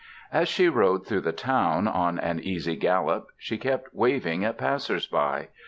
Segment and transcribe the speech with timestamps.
[0.33, 5.05] As she rode through the town on an easy gallop she kept waving at passers
[5.05, 5.49] by.